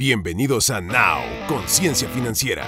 [0.00, 2.64] Bienvenidos a Now, Conciencia Financiera,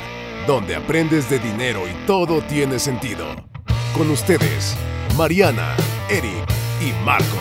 [0.47, 3.25] donde aprendes de dinero y todo tiene sentido.
[3.97, 4.77] Con ustedes,
[5.17, 5.75] Mariana,
[6.11, 6.47] Eric
[6.83, 7.39] y Marco.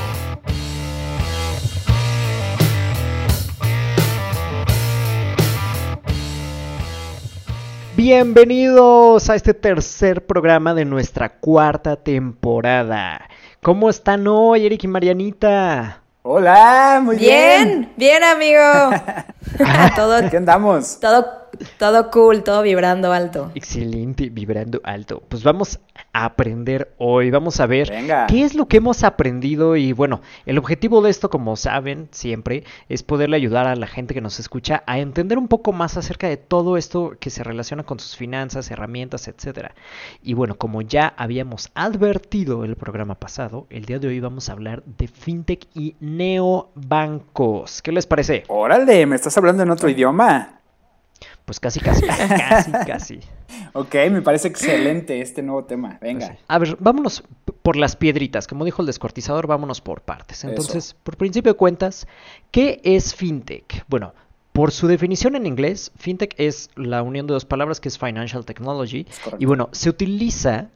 [7.98, 13.28] Bienvenidos a este tercer programa de nuestra cuarta temporada.
[13.62, 16.00] ¿Cómo están hoy, Eric y Marianita?
[16.24, 17.68] Hola, muy bien.
[17.68, 18.62] Bien, bien amigo.
[19.96, 21.00] todo, ¿Qué andamos?
[21.00, 21.42] Todo
[21.78, 23.52] todo cool, todo vibrando alto.
[23.56, 25.21] Excelente, vibrando alto.
[25.28, 27.92] Pues vamos a aprender hoy, vamos a ver
[28.28, 32.64] qué es lo que hemos aprendido y bueno, el objetivo de esto, como saben siempre,
[32.89, 36.28] es poderle ayudar a la gente que nos escucha a entender un poco más acerca
[36.28, 39.73] de todo esto que se relaciona con sus finanzas, herramientas, etcétera.
[40.22, 44.53] Y bueno, como ya habíamos advertido el programa pasado, el día de hoy vamos a
[44.53, 47.81] hablar de fintech y neobancos.
[47.81, 48.44] ¿Qué les parece?
[48.48, 50.61] Órale, me estás hablando en otro idioma.
[51.52, 53.19] Pues casi, casi, casi, casi.
[53.73, 55.98] Ok, me parece excelente este nuevo tema.
[56.02, 56.28] Venga.
[56.28, 57.23] Pues a ver, vámonos
[57.62, 58.48] por las piedritas.
[58.48, 60.45] Como dijo el descortizador, vámonos por partes.
[60.45, 62.08] Entonces, por principio de cuentas,
[62.52, 63.84] ¿qué es fintech?
[63.89, 64.14] Bueno,
[64.53, 68.45] por su definición en inglés, fintech es la unión de dos palabras que es financial
[68.45, 69.06] technology.
[69.38, 70.70] y bueno, se utiliza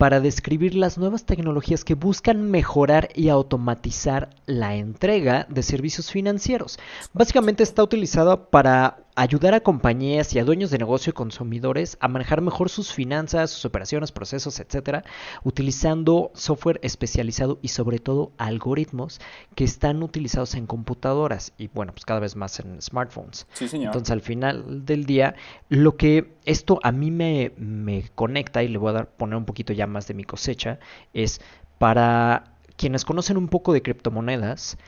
[0.00, 6.78] para describir las nuevas tecnologías que buscan mejorar y automatizar la entrega de servicios financieros.
[7.12, 12.08] Básicamente está utilizado para ayudar a compañías y a dueños de negocio y consumidores a
[12.08, 15.04] manejar mejor sus finanzas, sus operaciones, procesos, etcétera,
[15.44, 19.20] utilizando software especializado y sobre todo algoritmos
[19.54, 23.46] que están utilizados en computadoras y bueno, pues cada vez más en smartphones.
[23.52, 23.88] Sí, señor.
[23.88, 25.34] Entonces, al final del día,
[25.68, 29.44] lo que esto a mí me, me conecta y le voy a dar poner un
[29.44, 30.78] poquito ya más de mi cosecha
[31.12, 31.42] es
[31.76, 34.78] para quienes conocen un poco de criptomonedas,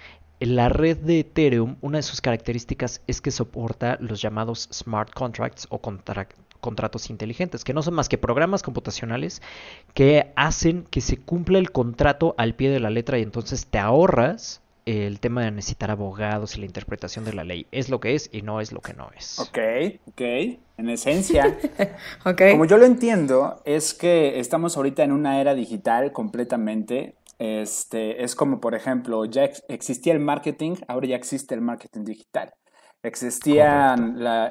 [0.46, 5.66] la red de Ethereum, una de sus características es que soporta los llamados smart contracts
[5.70, 9.42] o contratos inteligentes, que no son más que programas computacionales
[9.94, 13.78] que hacen que se cumpla el contrato al pie de la letra y entonces te
[13.78, 17.66] ahorras el tema de necesitar abogados y la interpretación de la ley.
[17.70, 19.38] Es lo que es y no es lo que no es.
[19.38, 19.58] Ok,
[20.08, 20.20] ok.
[20.78, 21.56] En esencia,
[22.24, 28.36] como yo lo entiendo, es que estamos ahorita en una era digital completamente este, es
[28.36, 32.54] como, por ejemplo, ya existía el marketing, ahora ya existe el marketing digital.
[33.02, 33.96] Existía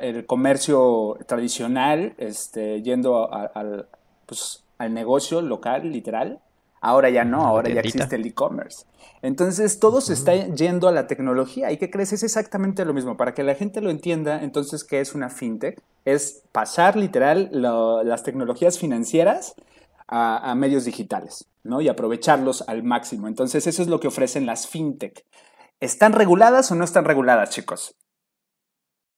[0.02, 3.88] el comercio tradicional, este, yendo al,
[4.26, 6.42] pues, al negocio local, literal.
[6.82, 8.86] Ahora ya no, ahora ya existe el e-commerce.
[9.22, 11.72] Entonces todo se está yendo a la tecnología.
[11.72, 12.12] ¿Y qué crees?
[12.12, 13.16] Es exactamente lo mismo.
[13.16, 15.82] Para que la gente lo entienda, entonces, ¿qué es una fintech?
[16.04, 19.56] Es pasar literal las tecnologías financieras
[20.12, 21.82] a, medios digitales, ¿no?
[21.82, 23.28] Y aprovecharlos al máximo.
[23.28, 25.26] Entonces, eso es lo que ofrecen las fintech.
[25.80, 27.96] ¿Están reguladas o no están reguladas, chicos?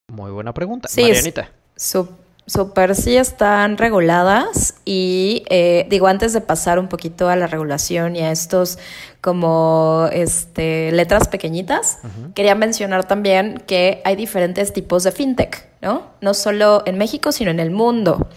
[0.10, 0.88] Muy buena pregunta.
[0.88, 1.52] Sí, Marianita.
[1.76, 8.16] Super sí están reguladas y eh, digo antes de pasar un poquito a la regulación
[8.16, 8.78] y a estos
[9.22, 12.00] como este letras pequeñitas,
[12.36, 16.12] quería mencionar también que hay diferentes tipos de fintech, ¿no?
[16.20, 18.28] No solo en México, sino en el mundo.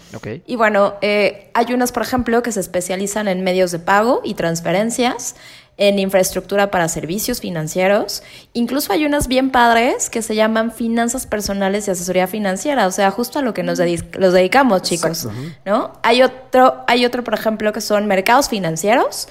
[0.45, 4.35] Y bueno, eh, hay unas, por ejemplo, que se especializan en medios de pago y
[4.35, 5.35] transferencias
[5.77, 8.23] en infraestructura para servicios financieros.
[8.53, 13.11] Incluso hay unas bien padres que se llaman finanzas personales y asesoría financiera, o sea,
[13.11, 15.27] justo a lo que nos, los dedicamos, chicos,
[15.65, 15.93] ¿no?
[16.01, 19.27] Hay otro, hay otro, por ejemplo, que son mercados financieros,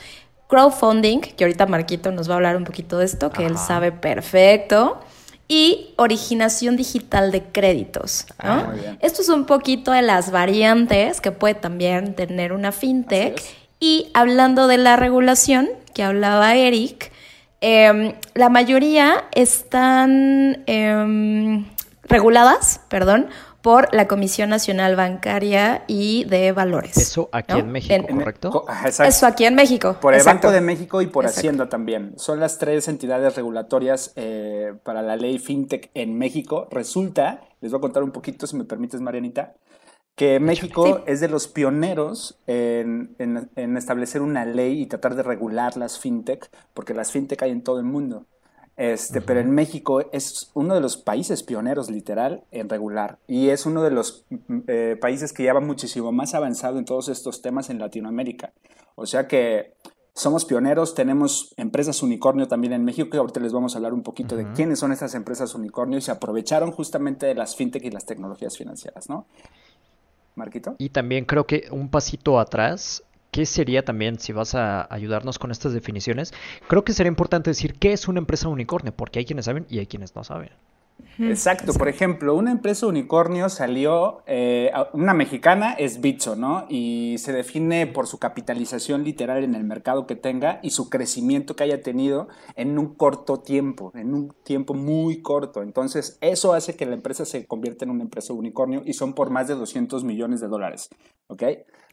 [0.49, 3.91] crowdfunding, que ahorita Marquito nos va a hablar un poquito de esto, que él sabe
[3.93, 5.01] perfecto.
[5.49, 8.27] Y originación digital de créditos.
[8.43, 8.51] ¿no?
[8.51, 13.41] Ah, esto es un poquito de las variantes que puede también tener una fintech.
[13.89, 17.13] Y hablando de la regulación que hablaba Eric,
[17.61, 21.65] em, la mayoría están em,
[22.03, 23.29] reguladas, perdón,
[23.63, 26.97] por la Comisión Nacional Bancaria y de Valores.
[26.97, 28.67] Eso aquí en México, ¿correcto?
[29.05, 29.99] Eso aquí en México.
[30.01, 32.15] Por el Banco de México y por Hacienda también.
[32.17, 36.67] Son las tres entidades regulatorias eh, para la ley FinTech en México.
[36.73, 39.55] Resulta, les voy a contar un poquito, si me permites, Marianita,
[40.17, 43.15] que México es de los pioneros en,
[43.77, 47.79] establecer una ley y tratar de regular las fintech, porque las fintech hay en todo
[47.79, 48.25] el mundo.
[48.79, 53.19] Este, Pero en México es uno de los países pioneros, literal, en regular.
[53.27, 56.85] Y es uno de los mm, eh, países que ya va muchísimo más avanzado en
[56.85, 58.53] todos estos temas en Latinoamérica.
[58.95, 59.75] O sea que
[60.15, 64.03] somos pioneros, tenemos empresas unicornio también en México, que ahorita les vamos a hablar un
[64.03, 67.91] poquito de quiénes son estas empresas unicornio y se aprovecharon justamente de las fintech y
[67.91, 69.27] las tecnologías financieras, ¿no?
[70.37, 70.77] Marquito.
[70.79, 75.51] Y también creo que un pasito atrás, ¿qué sería también, si vas a ayudarnos con
[75.51, 76.33] estas definiciones?
[76.69, 79.79] Creo que sería importante decir qué es una empresa unicornio, porque hay quienes saben y
[79.79, 80.51] hay quienes no saben.
[81.19, 81.73] Exacto.
[81.73, 86.67] Por ejemplo, una empresa unicornio salió, eh, una mexicana es Bitso, ¿no?
[86.69, 91.57] Y se define por su capitalización literal en el mercado que tenga y su crecimiento
[91.57, 95.63] que haya tenido en un corto tiempo, en un tiempo muy corto.
[95.63, 99.31] Entonces, eso hace que la empresa se convierta en una empresa unicornio y son por
[99.31, 100.91] más de 200 millones de dólares,
[101.29, 101.43] ¿ok?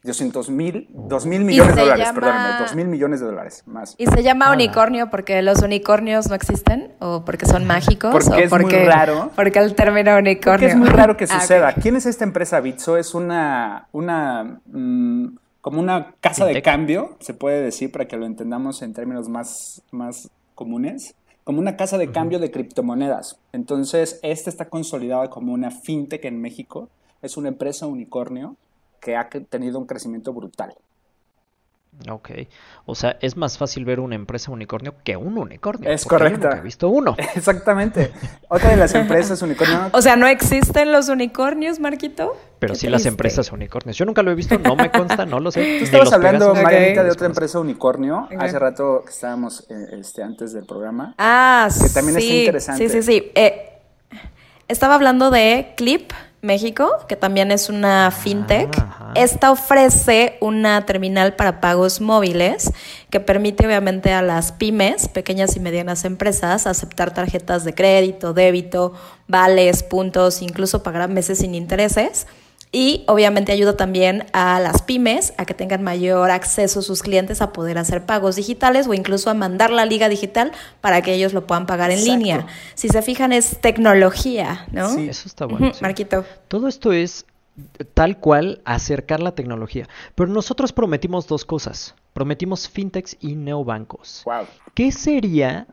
[0.04, 3.96] 200 mil, 2 mil millones de dólares, perdóname, 2 mil millones de dólares más.
[3.98, 6.94] ¿Y se llama unicornio porque los unicornios no existen?
[7.00, 8.12] ¿O porque son mágicos?
[8.12, 9.32] Porque es muy raro.
[9.36, 10.68] Porque el término unicornio.
[10.68, 11.74] Porque es muy raro que ah, suceda.
[11.74, 12.98] ¿Quién es esta empresa Bitso?
[12.98, 18.26] Es una, una mm, como una casa de cambio, se puede decir para que lo
[18.26, 23.38] entendamos en términos más, más comunes como una casa de cambio de criptomonedas.
[23.52, 26.90] Entonces, esta está consolidada como una fintech en México.
[27.22, 28.56] Es una empresa unicornio
[29.04, 30.74] que ha tenido un crecimiento brutal.
[32.10, 32.32] Ok,
[32.86, 35.90] o sea, es más fácil ver una empresa unicornio que un unicornio.
[35.92, 36.50] Es correcto.
[36.50, 37.16] He visto uno.
[37.36, 38.12] Exactamente.
[38.50, 39.90] Otra de las empresas unicornio.
[39.92, 42.36] O sea, ¿no existen los unicornios, Marquito?
[42.58, 43.96] Pero sí las empresas unicornios.
[43.96, 45.76] Yo nunca lo he visto, no me consta, no lo sé.
[45.80, 48.28] Tú estabas hablando, Marianita, de otra empresa unicornio.
[48.40, 51.14] Hace rato que estábamos eh, este, antes del programa.
[51.20, 51.84] Ah, sí.
[51.84, 52.90] Que también es interesante.
[52.90, 53.32] Sí, sí, sí.
[53.36, 53.70] Eh,
[54.68, 56.12] estaba hablando de Clip
[56.44, 58.70] México, que también es una fintech.
[59.16, 62.72] Esta ofrece una terminal para pagos móviles
[63.10, 68.92] que permite obviamente a las pymes, pequeñas y medianas empresas, aceptar tarjetas de crédito, débito,
[69.28, 72.28] vales, puntos, incluso pagar meses sin intereses
[72.76, 77.54] y obviamente ayuda también a las pymes a que tengan mayor acceso sus clientes a
[77.54, 81.46] poder hacer pagos digitales o incluso a mandar la liga digital para que ellos lo
[81.46, 82.48] puedan pagar en línea.
[82.74, 84.90] Si se fijan es tecnología, ¿no?
[84.90, 85.72] Sí, eso está bueno.
[85.82, 86.26] Marquito.
[86.48, 87.28] Todo esto es
[87.94, 89.88] tal cual acercar la tecnología.
[90.16, 91.94] Pero nosotros prometimos dos cosas.
[92.14, 94.24] Prometimos fintechs y neobancos.
[94.26, 94.48] Wow.
[94.74, 95.68] ¿Qué sería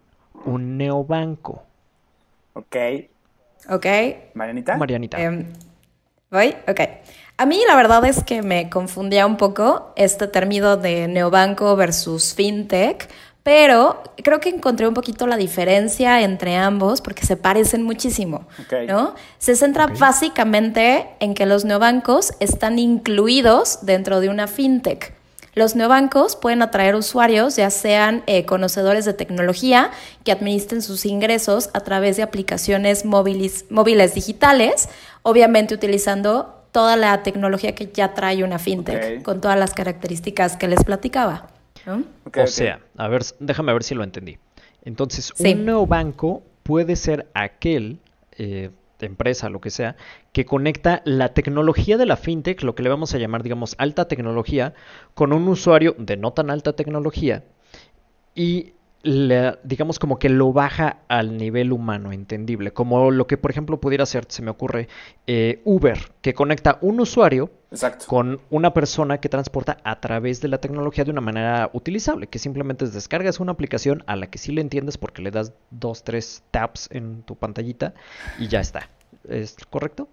[0.44, 1.62] un neobanco?
[2.52, 2.76] Ok.
[3.70, 3.87] Ok.
[4.35, 4.76] Marianita.
[4.76, 5.19] Marianita.
[5.19, 5.47] Em,
[6.31, 6.55] ¿Voy?
[6.69, 6.81] Ok.
[7.38, 12.35] A mí la verdad es que me confundía un poco este término de neobanco versus
[12.35, 13.09] fintech,
[13.43, 18.47] pero creo que encontré un poquito la diferencia entre ambos porque se parecen muchísimo,
[18.87, 19.15] ¿no?
[19.38, 25.19] Se centra básicamente en que los neobancos están incluidos dentro de una fintech.
[25.61, 29.91] Los neobancos pueden atraer usuarios, ya sean eh, conocedores de tecnología,
[30.25, 34.89] que administren sus ingresos a través de aplicaciones móviles, móviles digitales,
[35.21, 40.67] obviamente utilizando toda la tecnología que ya trae una fintech, con todas las características que
[40.67, 41.49] les platicaba.
[41.87, 44.39] o sea, a ver, déjame ver si lo entendí.
[44.87, 47.99] Entonces, un neobanco puede ser aquel
[48.39, 48.71] eh,
[49.06, 49.97] empresa, lo que sea,
[50.32, 54.08] que conecta la tecnología de la fintech, lo que le vamos a llamar, digamos, alta
[54.08, 54.75] tecnología,
[55.14, 57.44] con un usuario de no tan alta tecnología
[58.35, 62.73] y digamos como que lo baja al nivel humano, entendible.
[62.73, 64.88] Como lo que, por ejemplo, pudiera ser, se me ocurre,
[65.26, 67.50] eh, Uber, que conecta un usuario
[68.06, 72.38] con una persona que transporta a través de la tecnología de una manera utilizable, que
[72.38, 76.05] simplemente es descargas una aplicación a la que sí le entiendes porque le das dos,
[76.05, 77.94] tres taps en tu pantallita
[78.38, 78.91] y ya está.
[79.29, 80.08] ¿Es correcto?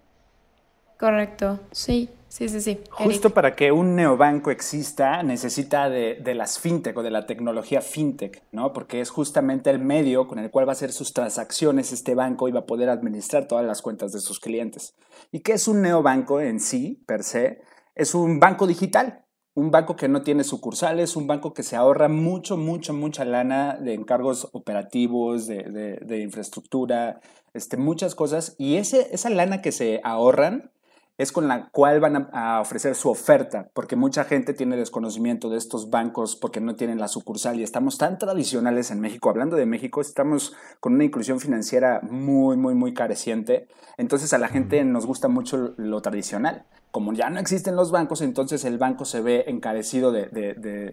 [0.98, 2.10] Correcto, sí.
[2.30, 2.80] Sí, sí, sí.
[2.92, 8.44] Justo para que un neobanco exista, necesita de, las fintech o de la tecnología fintech,
[8.52, 8.74] ¿no?
[8.74, 12.48] Porque es justamente el medio con el cual va a hacer sus transacciones este banco
[12.48, 14.94] y va a poder administrar todas las cuentas de sus clientes.
[15.32, 17.62] ¿Y qué es un neobanco en sí, per se?
[17.96, 19.24] Es un banco digital,
[19.56, 23.78] un banco que no tiene sucursales, un banco que se ahorra mucho, mucho, mucha lana
[23.82, 27.22] de encargos operativos, de, de, infraestructura,
[27.56, 28.54] este, muchas cosas.
[28.60, 30.72] Y ese, esa lana que se ahorran
[31.18, 35.58] es con la cual van a, ofrecer su oferta, porque mucha gente tiene desconocimiento de
[35.58, 39.30] estos bancos porque no tienen la sucursal y estamos tan tradicionales en México.
[39.30, 43.68] Hablando de México, estamos con una inclusión financiera muy, muy, muy careciente.
[43.98, 46.66] Entonces a la gente nos gusta mucho lo tradicional.
[46.92, 50.28] Como ya no existen los bancos, entonces el banco se ve encarecido de,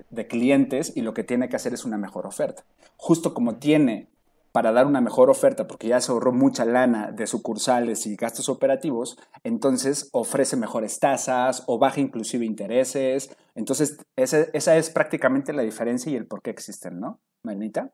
[0.08, 2.64] de clientes y lo que tiene que hacer es una mejor oferta.
[2.96, 4.08] Justo como tiene
[4.54, 8.48] para dar una mejor oferta, porque ya se ahorró mucha lana de sucursales y gastos
[8.48, 13.36] operativos, entonces ofrece mejores tasas o baja inclusive intereses.
[13.56, 17.90] Entonces, esa, es prácticamente la diferencia y el por qué existen, ¿no, Manita?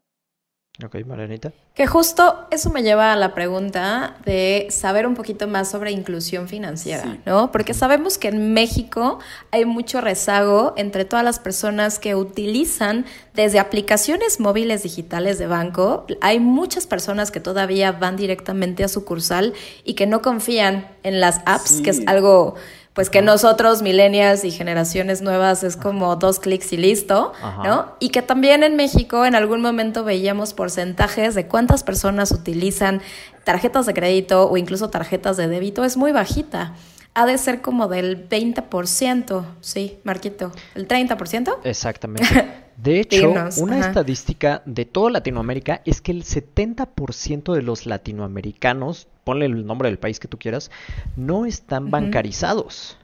[0.85, 1.53] Ok, Marianita.
[1.75, 6.49] Que justo eso me lleva a la pregunta de saber un poquito más sobre inclusión
[6.49, 7.53] financiera, ¿no?
[7.53, 9.19] Porque sabemos que en México
[9.51, 16.07] hay mucho rezago entre todas las personas que utilizan desde aplicaciones móviles digitales de banco.
[16.23, 19.53] Hay muchas personas que todavía van directamente a sucursal
[19.85, 22.55] y que no confían en las apps, que es algo
[23.01, 27.33] pues que nosotros, millennials y generaciones nuevas, es como dos clics y listo,
[27.65, 27.95] ¿no?
[27.99, 33.01] Y que también en México en algún momento veíamos porcentajes de cuántas personas utilizan
[33.45, 36.75] tarjetas de crédito o incluso tarjetas de débito, es muy bajita.
[37.15, 41.57] Ha de ser como del 20%, sí, Marquito, el 30%.
[41.65, 42.67] Exactamente.
[42.83, 49.47] De hecho, una estadística de toda Latinoamérica es que el 70% de los latinoamericanos, ponle
[49.47, 50.71] el nombre del país que tú quieras,
[51.17, 52.97] no están bancarizados.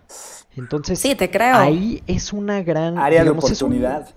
[0.56, 1.56] Entonces, sí, te creo.
[1.56, 4.08] ahí es una gran área de oportunidad.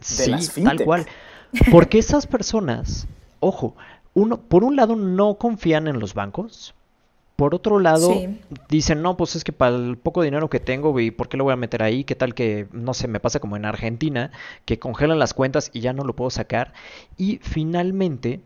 [0.00, 0.30] sí,
[0.62, 1.06] tal cual.
[1.72, 3.08] Porque esas personas,
[3.40, 3.74] ojo,
[4.14, 6.74] uno, por un lado no confían en los bancos,
[7.38, 8.10] por otro lado,
[8.68, 11.44] dicen, no, pues es que para el poco dinero que tengo, ¿y por qué lo
[11.44, 12.02] voy a meter ahí?
[12.02, 14.32] ¿Qué tal que, no sé, me pasa como en Argentina,
[14.64, 16.72] que congelan las cuentas y ya no lo puedo sacar?
[17.16, 18.40] Y finalmente,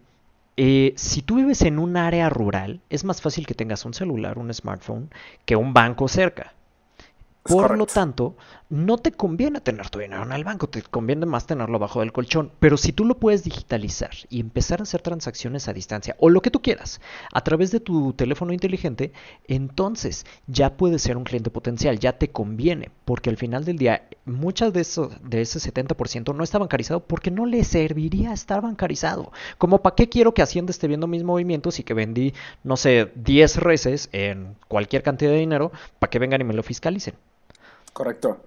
[0.58, 4.38] eh, si tú vives en un área rural, es más fácil que tengas un celular,
[4.38, 5.08] un smartphone,
[5.46, 6.52] que un banco cerca.
[7.44, 8.36] Por lo tanto,
[8.72, 12.10] no te conviene tener tu dinero en el banco, te conviene más tenerlo bajo del
[12.10, 12.52] colchón.
[12.58, 16.40] Pero si tú lo puedes digitalizar y empezar a hacer transacciones a distancia o lo
[16.40, 17.02] que tú quieras
[17.34, 19.12] a través de tu teléfono inteligente,
[19.46, 24.08] entonces ya puedes ser un cliente potencial, ya te conviene, porque al final del día
[24.24, 29.32] muchas de, eso, de ese 70% no está bancarizado porque no le serviría estar bancarizado.
[29.58, 32.32] Como para qué quiero que Hacienda esté viendo mis movimientos y que vendí,
[32.64, 36.62] no sé, 10 reces en cualquier cantidad de dinero para que vengan y me lo
[36.62, 37.14] fiscalicen.
[37.92, 38.38] Correcto.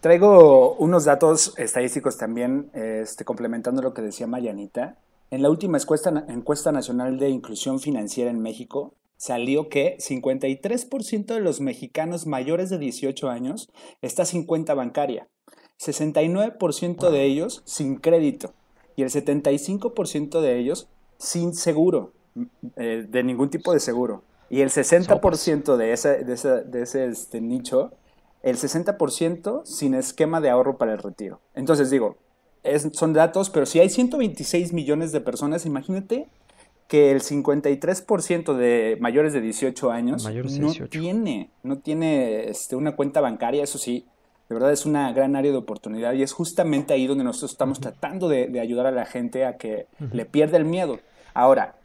[0.00, 4.96] Traigo unos datos estadísticos también, este, complementando lo que decía Marianita.
[5.30, 11.40] En la última encuesta, encuesta nacional de inclusión financiera en México, salió que 53% de
[11.40, 15.28] los mexicanos mayores de 18 años está sin cuenta bancaria,
[15.80, 18.54] 69% de ellos sin crédito
[18.96, 20.88] y el 75% de ellos
[21.18, 22.12] sin seguro,
[22.76, 24.22] eh, de ningún tipo de seguro.
[24.50, 27.92] Y el 60% de ese, de ese, de ese este, nicho
[28.50, 31.40] el 60% sin esquema de ahorro para el retiro.
[31.54, 32.16] Entonces digo,
[32.92, 36.28] son datos, pero si hay 126 millones de personas, imagínate
[36.88, 40.26] que el 53% de mayores de 18 años
[40.58, 44.06] no tiene, no tiene este, una cuenta bancaria, eso sí,
[44.48, 47.80] de verdad es una gran área de oportunidad y es justamente ahí donde nosotros estamos
[47.80, 50.98] tratando de, ayudar a la gente a que le pierda el miedo.
[51.34, 51.76] Ahora,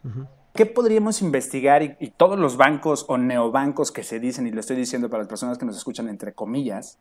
[0.54, 4.76] ¿Qué podríamos investigar y, todos los bancos o neobancos que se dicen, y lo estoy
[4.76, 6.98] diciendo para las personas que nos escuchan entre comillas,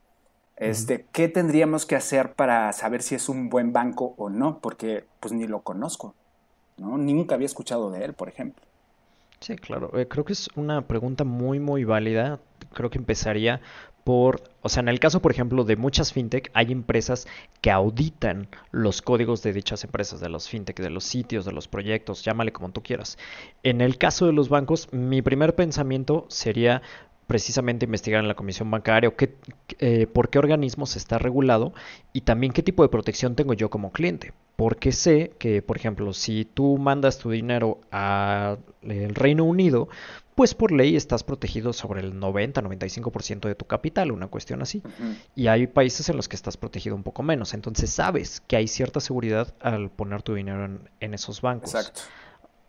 [0.56, 4.58] este, ¿qué tendríamos que hacer para saber si es un buen banco o no?
[4.58, 6.16] Porque pues ni lo conozco,
[6.78, 6.98] ¿no?
[6.98, 8.64] Nunca había escuchado de él, por ejemplo.
[9.40, 9.92] Sí, claro.
[10.00, 12.40] Eh, creo que es una pregunta muy, muy válida.
[12.74, 13.62] Creo que empezaría
[14.04, 17.28] por, o sea, en el caso, por ejemplo, de muchas fintech, hay empresas
[17.62, 21.68] que auditan los códigos de dichas empresas, de los fintech, de los sitios, de los
[21.68, 23.18] proyectos, llámale como tú quieras.
[23.64, 26.82] En el caso de los bancos, mi primer pensamiento sería
[27.28, 29.36] precisamente investigar en la Comisión Bancaria o qué,
[29.80, 31.74] eh, por qué organismos está regulado
[32.12, 34.34] y también qué tipo de protección tengo yo como cliente.
[34.56, 39.90] Porque sé que, por ejemplo, si tú mandas tu dinero al Reino Unido,
[40.36, 44.82] pues por ley estás protegido sobre el 90-95% de tu capital, una cuestión así.
[45.36, 47.54] Y hay países en los que estás protegido un poco menos.
[47.54, 51.76] Entonces sabes que hay cierta seguridad al poner tu dinero en, esos bancos.
[51.76, 52.02] Exacto.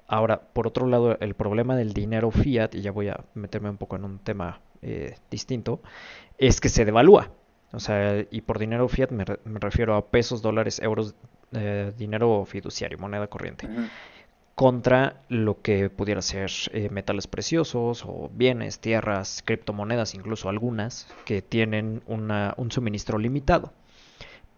[0.07, 3.79] Ahora, por otro lado, el problema del dinero fiat, y ya voy a meterme un
[3.79, 5.81] poco en un tema eh, distinto,
[6.37, 7.31] es que se devalúa.
[7.73, 11.15] O sea, y por dinero fiat me, refiero a pesos, dólares, euros,
[11.53, 13.69] eh, dinero fiduciario, moneda corriente
[14.55, 21.43] contra lo que pudiera ser eh, metales preciosos o bienes, tierras, criptomonedas, incluso algunas que
[21.43, 23.73] tienen un suministro limitado.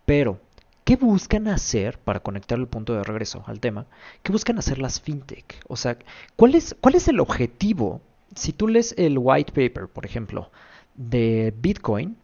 [0.05, 0.39] Pero,
[0.85, 3.87] ¿qué buscan hacer para conectar el punto de regreso al tema?
[4.23, 5.61] ¿Qué buscan hacer las fintech?
[5.67, 5.99] O sea,
[6.37, 8.03] ¿cuál es, cuál es el objetivo?
[8.35, 10.51] Si tú lees el white paper, por ejemplo,
[10.95, 12.17] de Bitcoin,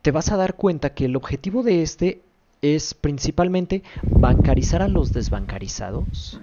[0.00, 2.22] te vas a dar cuenta que el objetivo de este
[2.62, 6.40] es principalmente bancarizar a los desbancarizados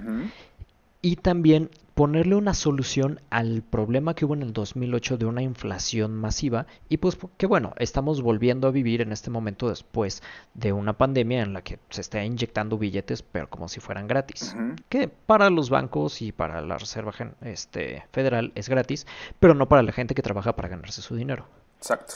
[1.01, 6.15] y también ponerle una solución al problema que hubo en el 2008 de una inflación
[6.15, 10.23] masiva y pues que bueno, estamos volviendo a vivir en este momento después
[10.53, 14.55] de una pandemia en la que se está inyectando billetes pero como si fueran gratis,
[14.87, 19.05] que para los bancos y para la Reserva este, Federal es gratis,
[19.39, 21.47] pero no para la gente que trabaja para ganarse su dinero.
[21.79, 22.15] Exacto.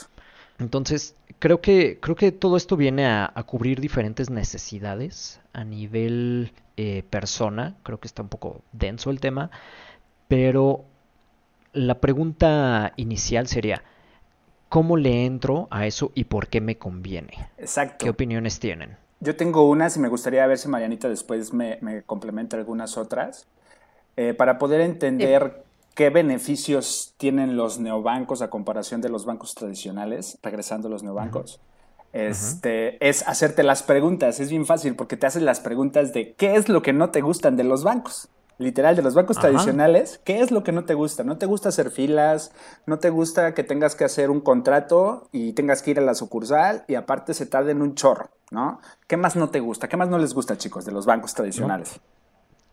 [0.58, 7.02] Entonces, creo que, creo que todo esto viene a, cubrir diferentes necesidades a nivel eh,
[7.10, 7.76] persona.
[7.82, 9.50] Creo que está un poco denso el tema.
[10.28, 10.84] Pero
[11.72, 13.82] la pregunta inicial sería,
[14.68, 17.48] ¿cómo le entro a eso y por qué me conviene?
[17.58, 18.04] Exacto.
[18.04, 18.96] ¿Qué opiniones tienen?
[19.20, 23.46] Yo tengo unas y me gustaría ver si Marianita después me, complementa algunas otras.
[24.16, 25.63] Eh, para poder entender
[25.94, 30.38] ¿Qué beneficios tienen los neobancos a comparación de los bancos tradicionales?
[30.42, 31.60] Regresando a los neobancos.
[32.12, 34.40] Este, es hacerte las preguntas.
[34.40, 37.20] Es bien fácil porque te haces las preguntas de qué es lo que no te
[37.20, 38.28] gustan de los bancos.
[38.58, 41.24] Literal, de los bancos tradicionales, ¿qué es lo que no te gusta?
[41.24, 42.52] ¿No te gusta hacer filas?
[42.86, 46.14] ¿No te gusta que tengas que hacer un contrato y tengas que ir a la
[46.14, 48.80] sucursal y aparte se tarde en un chorro, ¿no?
[49.08, 49.88] ¿Qué más no te gusta?
[49.88, 52.00] ¿Qué más no les gusta, chicos, de los bancos tradicionales?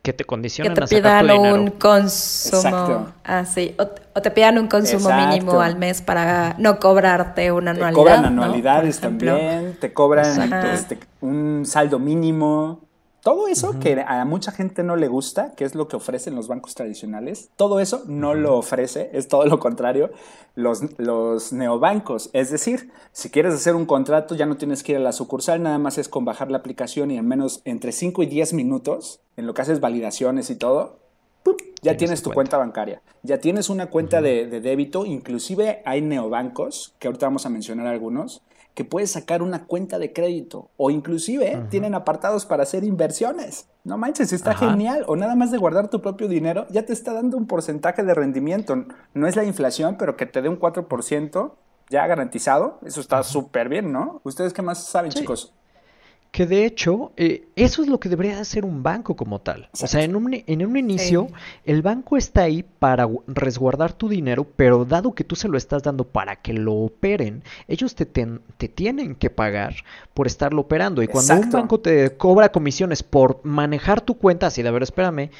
[0.01, 3.09] Que te condicionan que te pidan un consumo.
[3.23, 3.75] Ah, sí.
[3.77, 7.89] O, te pidan un consumo mínimo al mes para no cobrarte una anualidad.
[7.89, 12.79] Te cobran anualidades también, te cobran este, un saldo mínimo.
[13.21, 16.47] Todo eso que a mucha gente no le gusta, que es lo que ofrecen los
[16.47, 20.09] bancos tradicionales, todo eso no lo ofrece, es todo lo contrario,
[20.55, 22.31] los, los neobancos.
[22.33, 25.61] Es decir, si quieres hacer un contrato, ya no tienes que ir a la sucursal,
[25.61, 29.21] nada más es con bajar la aplicación y en menos entre 5 y 10 minutos,
[29.37, 30.97] en lo que haces validaciones y todo,
[31.83, 32.57] ya tienes, tu cuenta.
[32.57, 37.49] bancaria, ya tienes una cuenta de, de, débito, inclusive hay neobancos, que ahorita vamos a
[37.49, 38.41] mencionar algunos,
[38.73, 43.67] que puedes sacar una cuenta de crédito o inclusive tienen apartados para hacer inversiones.
[43.83, 45.03] No manches, está genial.
[45.07, 48.13] O nada más de guardar tu propio dinero, ya te está dando un porcentaje de
[48.13, 48.85] rendimiento.
[49.13, 51.53] No es la inflación, pero que te dé un 4%
[51.89, 52.79] ya garantizado.
[52.85, 54.21] Eso está súper bien, ¿no?
[54.23, 55.53] ¿Ustedes qué más saben, chicos?
[56.31, 59.69] Que de hecho, eh, eso es lo que debería hacer un banco como tal.
[59.81, 61.27] O sea, en un, en un inicio,
[61.65, 65.83] el banco está ahí para resguardar tu dinero, pero dado que tú se lo estás
[65.83, 69.75] dando para que lo operen, ellos te, te tienen que pagar
[70.13, 71.03] por estarlo operando.
[71.03, 74.83] Y cuando un banco te cobra comisiones por manejar tu cuenta, así de, a ver,
[74.83, 75.31] espérame,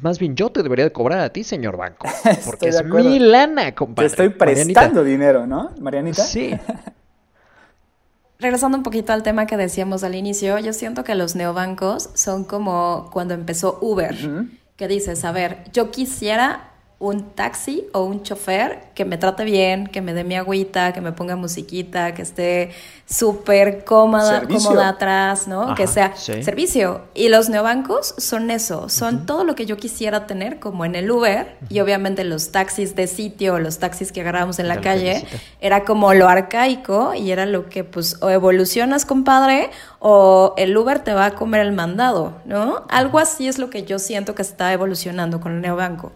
[0.00, 2.06] más bien yo te debería de cobrar a ti, señor banco.
[2.46, 4.08] Porque es mi lana, compadre.
[4.08, 6.22] Te estoy prestando dinero, ¿no, Marianita?
[6.22, 6.54] Sí.
[8.38, 12.44] regresando un poquito al tema que decíamos al inicio, yo siento que los neobancos son
[12.44, 14.16] como cuando empezó Uber,
[14.76, 19.86] que dices, a ver, yo quisiera un taxi o un chofer que me trate bien,
[19.86, 22.70] que me dé mi agüita, que me ponga musiquita, que esté
[23.06, 25.76] súper cómoda, cómoda atrás, ¿no?
[25.76, 27.02] que sea servicio.
[27.14, 31.08] Y los neobancos son eso, son todo lo que yo quisiera tener como en el
[31.08, 35.24] Uber y obviamente los taxis de sitio, los taxis que agarrábamos en la calle,
[35.60, 41.00] era como lo arcaico y era lo que pues o evolucionas, compadre, o el Uber
[41.00, 42.84] te va a comer el mandado, ¿no?
[42.88, 46.12] Algo así es lo que yo siento que está evolucionando con el neobanco.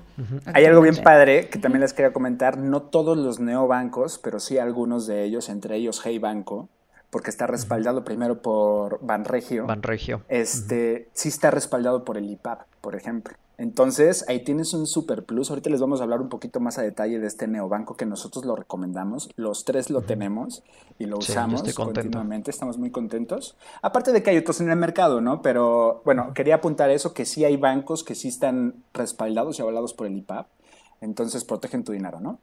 [0.53, 2.59] Hay algo bien padre que también les quería comentar.
[2.59, 6.68] No todos los neobancos, pero sí algunos de ellos, entre ellos Hey Banco,
[7.11, 9.66] porque está respaldado primero por Banregio.
[9.66, 10.23] Banregio.
[10.29, 13.35] Este, sí está respaldado por el IPAP, por ejemplo.
[13.62, 15.51] Entonces, ahí tienes un super plus.
[15.51, 18.44] Ahorita les vamos a hablar un poquito más a detalle de este neobanco que nosotros
[18.44, 19.31] lo recomendamos.
[19.37, 20.64] Los tres lo tenemos
[20.98, 22.51] y lo usamos continuamente.
[22.51, 23.57] Estamos muy contentos.
[23.81, 25.42] Aparte de que hay otros en el mercado, ¿no?
[25.42, 29.94] Pero bueno, quería apuntar eso, que sí hay bancos que sí están respaldados y avalados
[29.94, 30.48] por el IPAP.
[31.01, 32.40] Entonces, protegen tu dinero, ¿no?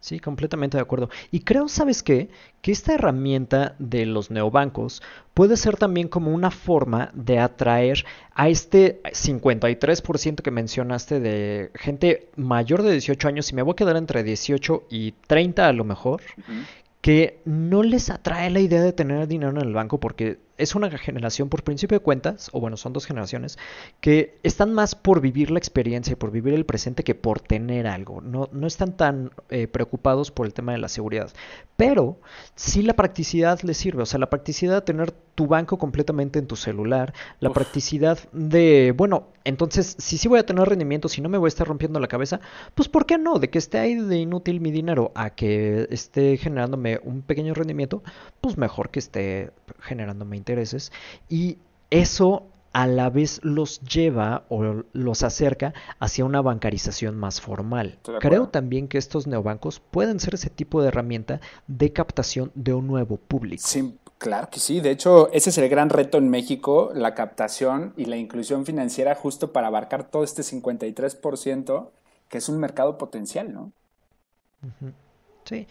[0.00, 1.10] Sí, completamente de acuerdo.
[1.32, 2.30] Y creo, ¿sabes qué?
[2.60, 5.02] Que esta herramienta de los neobancos
[5.34, 12.30] puede ser también como una forma de atraer a este 53% que mencionaste de gente
[12.36, 15.84] mayor de 18 años, y me voy a quedar entre 18 y 30 a lo
[15.84, 16.22] mejor,
[17.00, 20.90] que no les atrae la idea de tener dinero en el banco porque es una
[20.98, 23.58] generación por principio de cuentas, o bueno, son dos generaciones,
[24.00, 27.86] que están más por vivir la experiencia y por vivir el presente que por tener
[27.86, 28.20] algo.
[28.20, 31.30] No, no están tan eh, preocupados por el tema de la seguridad.
[31.76, 32.18] Pero
[32.56, 34.02] sí la practicidad les sirve.
[34.02, 38.92] O sea, la practicidad de tener tu banco completamente en tu celular, la practicidad de,
[38.96, 42.00] bueno, entonces, si sí voy a tener rendimiento, si no me voy a estar rompiendo
[42.00, 42.40] la cabeza,
[42.74, 43.38] pues ¿por qué no?
[43.38, 48.02] De que esté ahí de inútil mi dinero a que esté generándome un pequeño rendimiento,
[48.40, 50.92] pues mejor que esté generándome intereses
[51.28, 51.58] y
[51.90, 57.98] eso a la vez los lleva o los acerca hacia una bancarización más formal.
[58.20, 62.86] Creo también que estos neobancos pueden ser ese tipo de herramienta de captación de un
[62.86, 63.62] nuevo público.
[63.66, 64.80] Sí, claro que sí.
[64.80, 69.14] De hecho, ese es el gran reto en México, la captación y la inclusión financiera
[69.14, 71.88] justo para abarcar todo este 53%,
[72.28, 73.72] que es un mercado potencial, ¿no?
[75.44, 75.66] Sí.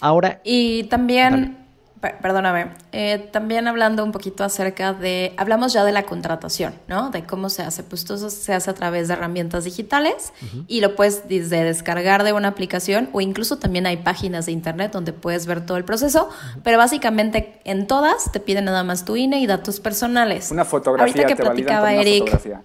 [0.00, 0.40] Ahora...
[0.44, 1.63] Y también
[2.00, 7.10] perdóname, eh, también hablando un poquito acerca de, hablamos ya de la contratación, ¿no?
[7.10, 10.32] De cómo se hace, pues todo se hace a través de herramientas digitales
[10.66, 14.92] y lo puedes desde descargar de una aplicación o incluso también hay páginas de internet
[14.92, 16.28] donde puedes ver todo el proceso,
[16.62, 20.50] pero básicamente en todas te piden nada más tu INE y datos personales.
[20.50, 21.22] Una fotografía.
[21.22, 22.62] Ahorita que platicaba Eric.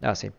[0.00, 0.30] Ah, sí.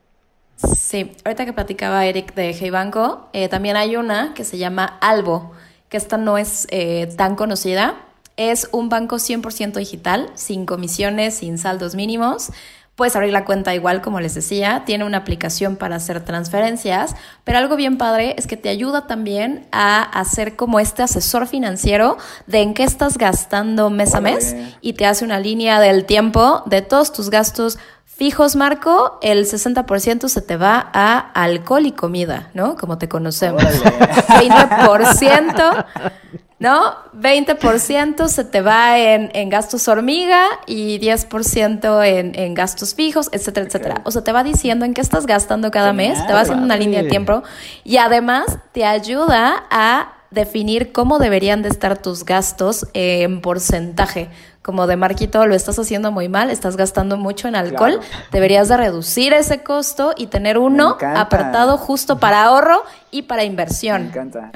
[0.56, 4.86] Sí, ahorita que platicaba Eric de Hey Banco, eh, también hay una que se llama
[5.02, 5.52] Albo
[5.96, 7.96] que esta no es eh, tan conocida.
[8.36, 12.52] Es un banco 100% digital, sin comisiones, sin saldos mínimos,
[12.96, 17.58] Puedes abrir la cuenta igual, como les decía, tiene una aplicación para hacer transferencias, pero
[17.58, 22.62] algo bien padre es que te ayuda también a hacer como este asesor financiero de
[22.62, 26.82] en qué estás gastando mes a mes y te hace una línea del tiempo de
[26.82, 27.78] todos tus gastos
[28.16, 32.76] fijos, Marco, el 60% se te va a alcohol y comida, ¿no?
[32.76, 33.64] Como te conocemos.
[33.64, 35.86] 20%,
[36.60, 36.96] ¿no?
[37.14, 44.02] 20% se te va en, gastos hormiga y 10% en, en gastos fijos, etcétera, etcétera.
[44.06, 46.78] O sea, te va diciendo en qué estás gastando cada mes, te va haciendo una
[46.78, 47.44] línea de tiempo
[47.84, 54.30] y además te ayuda a definir cómo deberían de estar tus gastos en porcentaje
[54.66, 58.00] como de Marquito, lo estás haciendo muy mal, estás gastando mucho en alcohol,
[58.32, 64.02] deberías de reducir ese costo y tener uno apartado justo para ahorro y para inversión.
[64.02, 64.50] Me encanta.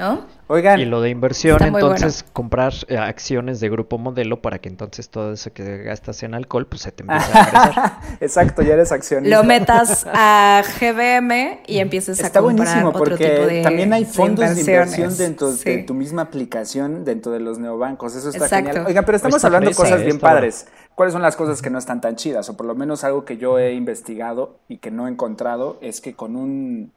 [0.52, 0.80] Oigan.
[0.80, 5.34] Y lo de inversión, entonces comprar eh, acciones de grupo modelo para que entonces todo
[5.34, 7.92] eso que gastas en alcohol, pues se te empiece a regresar.
[8.20, 9.36] Exacto, ya eres accionista.
[9.36, 14.04] Lo metas a GBM y empieces a comprar buenísimo otro porque tipo de también hay
[14.04, 18.16] fondos de, inversión dentro de tu misma aplicación, dentro de los neobancos.
[18.16, 18.86] Eso está genial.
[18.88, 20.66] Oigan, pero estamos hablando de cosas bien padres.
[20.96, 22.48] ¿Cuáles son las cosas que no están tan chidas?
[22.48, 26.00] O por lo menos algo que yo he investigado y que no he encontrado es
[26.00, 26.90] que con un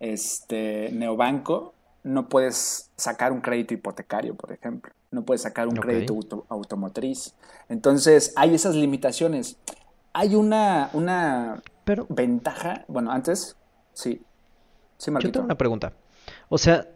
[0.00, 4.92] este neobanco no puedes sacar un crédito hipotecario, por ejemplo.
[5.10, 7.34] No puedes sacar un crédito automotriz.
[7.68, 9.56] Entonces, hay esas limitaciones.
[10.12, 11.62] Hay una, una
[12.08, 12.84] ventaja.
[12.88, 13.56] Bueno, antes,
[13.92, 14.22] sí.
[14.98, 15.92] Sí, Yo tengo una pregunta.
[16.48, 16.88] O sea,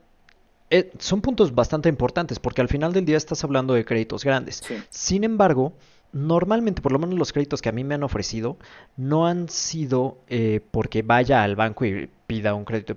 [0.70, 4.62] eh, son puntos bastante importantes porque al final del día estás hablando de créditos grandes.
[4.90, 5.74] Sin embargo,
[6.12, 8.57] normalmente, por lo menos los créditos que a mí me han ofrecido,
[8.96, 12.96] no han sido eh, porque vaya al banco y pida un crédito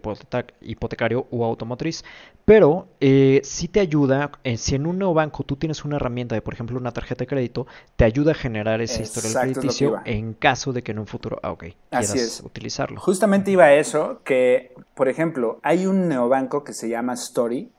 [0.62, 2.06] hipotecario o automotriz,
[2.46, 6.36] pero eh, sí te ayuda, eh, si en un nuevo banco tú tienes una herramienta
[6.36, 10.34] de, por ejemplo, una tarjeta de crédito, te ayuda a generar ese historial crediticio en
[10.34, 13.00] caso de que en un futuro, ah, ok, quieras utilizarlo.
[13.02, 17.72] Justamente iba a eso, que, por ejemplo, hay un neobanco que se llama Story,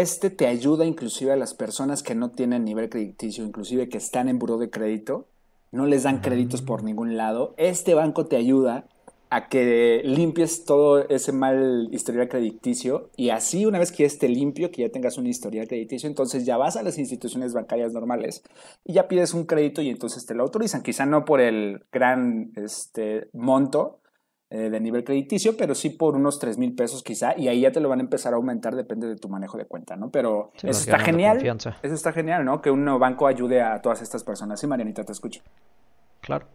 [0.00, 4.28] este te ayuda inclusive a las personas que no tienen nivel crediticio, inclusive que están
[4.28, 5.26] en buró de crédito,
[5.72, 7.54] no les dan créditos por ningún lado.
[7.56, 8.86] Este banco te ayuda
[9.28, 14.70] a que limpies todo ese mal historial crediticio y así una vez que esté limpio,
[14.70, 18.44] que ya tengas un historial crediticio, entonces ya vas a las instituciones bancarias normales
[18.84, 22.52] y ya pides un crédito y entonces te lo autorizan, quizá no por el gran
[22.54, 23.98] este, monto,
[24.48, 27.72] eh, de nivel crediticio, pero sí por unos 3 mil pesos quizá, y ahí ya
[27.72, 30.10] te lo van a empezar a aumentar, depende de tu manejo de cuenta, ¿no?
[30.10, 32.62] Pero eso está genial, eso está genial, ¿no?
[32.62, 34.60] Que un nuevo banco ayude a todas estas personas.
[34.60, 35.40] Sí, Marianita, te escucho.
[36.20, 36.46] Claro.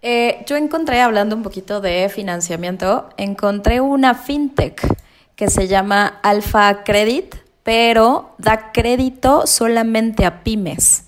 [0.00, 4.86] Eh, yo encontré, hablando un poquito de financiamiento, encontré una fintech
[5.34, 11.07] que se llama Alpha Credit, pero da crédito solamente a pymes.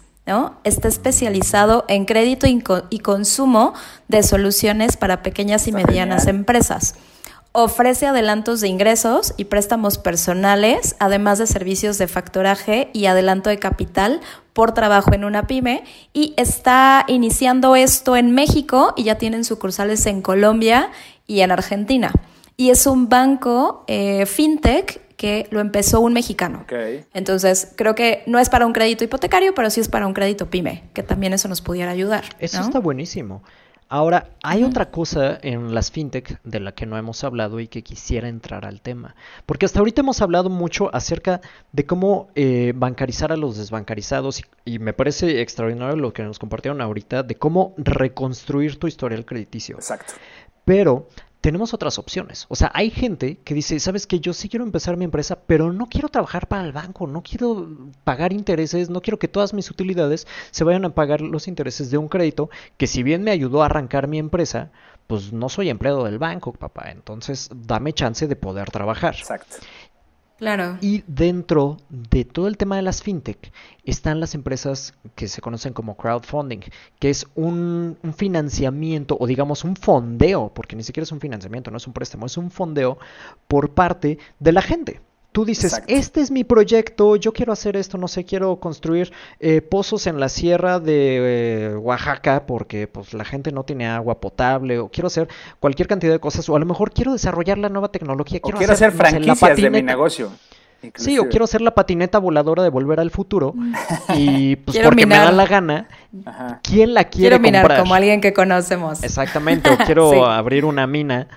[0.65, 3.75] Está especializado en crédito y, consumo
[4.09, 6.95] de soluciones para pequeñas y medianas empresas.
[7.53, 13.59] Ofrece adelantos de ingresos y préstamos personales, además de servicios de factoraje y adelanto de
[13.59, 14.21] capital
[14.53, 15.83] por trabajo en una pyme.
[16.13, 20.91] Y está iniciando esto en México y ya tienen sucursales en Colombia
[21.27, 22.13] y en Argentina.
[22.57, 26.65] Y es un banco eh, fintech que lo empezó un mexicano.
[27.13, 30.49] Entonces, creo que no es para un crédito hipotecario, pero sí es para un crédito
[30.49, 32.25] pyme, que también eso nos pudiera ayudar.
[32.39, 33.43] Eso está buenísimo.
[33.91, 37.83] Ahora, hay otra cosa en las fintech de la que no hemos hablado y que
[37.83, 39.15] quisiera entrar al tema.
[39.45, 44.45] Porque hasta ahorita hemos hablado mucho acerca de cómo eh, bancarizar a los desbancarizados y,
[44.65, 49.77] y, me parece extraordinario lo que nos compartieron ahorita de cómo reconstruir tu historial crediticio.
[49.77, 50.15] Exacto.
[50.65, 51.09] Pero
[51.41, 52.47] tenemos otras opciones.
[52.49, 55.73] O sea, hay gente que dice, sabes que yo sí quiero empezar mi empresa, pero
[55.73, 57.69] no quiero trabajar para el banco, no quiero
[58.05, 61.99] pagar intereses, no quiero que todas mis utilidades se vayan a pagar los intereses de
[61.99, 64.71] un crédito que si bien me ayudó a arrancar mi empresa,
[65.07, 66.91] pues no soy empleado del banco, papá.
[66.91, 69.17] Entonces, dame chance de poder trabajar.
[69.17, 69.57] Exacto.
[70.41, 70.79] Claro.
[70.81, 73.53] Y dentro de todo el tema de las fintech
[73.85, 76.61] están las empresas que se conocen como crowdfunding,
[76.99, 81.77] que es un, financiamiento o digamos un fondeo, porque ni siquiera es un financiamiento, no
[81.77, 82.97] es un préstamo, es un fondeo
[83.49, 85.03] por parte de la gente.
[85.33, 89.63] Tú dices, este es mi proyecto, yo quiero hacer esto, no sé, quiero construir eh,
[89.63, 94.81] pozos en la sierra de eh, Oaxaca porque pues la gente no tiene agua potable,
[94.81, 95.29] o quiero hacer
[95.61, 98.73] cualquier cantidad de cosas, o a lo mejor quiero desarrollar la nueva tecnología, quiero, quiero
[98.73, 100.33] hacer, franquicias de mi negocio.
[100.95, 103.55] Sí, o quiero hacer la patineta voladora de Volver al Futuro
[104.17, 105.89] y pues porque me da la gana.
[106.63, 109.03] ¿Quién la quiere quiero minar como alguien que conocemos.
[109.05, 111.29] Exactamente, o quiero abrir una mina.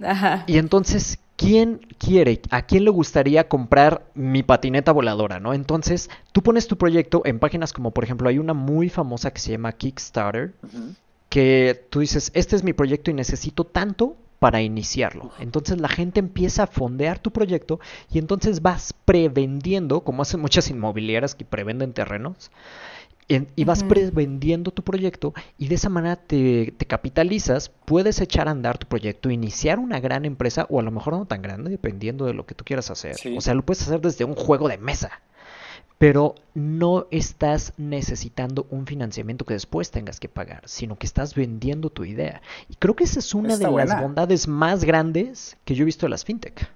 [0.00, 0.44] Ajá.
[0.46, 5.54] Y entonces, ¿quién quiere, a quién le gustaría comprar mi patineta voladora, ¿no?
[5.54, 9.40] Entonces, tú pones tu proyecto en páginas como, por ejemplo, hay una muy famosa que
[9.40, 10.52] se llama Kickstarter.
[11.28, 15.30] que tú dices, este es mi proyecto y necesito tanto para iniciarlo.
[15.38, 17.78] Entonces la gente empieza a fondear tu proyecto
[18.10, 22.50] y entonces vas prevendiendo, como hacen muchas inmobiliarias que prevenden terrenos,
[23.28, 28.78] y vas prevendiendo tu proyecto y de esa manera te, capitalizas, puedes echar a andar
[28.78, 32.32] tu proyecto, iniciar una gran empresa o a lo mejor no tan grande, dependiendo de
[32.32, 33.16] lo que tú quieras hacer.
[33.36, 35.20] O sea, lo puedes hacer desde un juego de mesa
[35.98, 41.90] pero no estás necesitando un financiamiento que después tengas que pagar, sino que estás vendiendo
[41.90, 42.40] tu idea.
[42.68, 46.06] Y creo que esa es una de las bondades más grandes que yo he visto
[46.06, 46.70] de las fintech.